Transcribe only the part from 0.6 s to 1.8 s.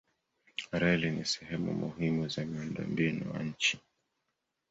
Reli ni sehemu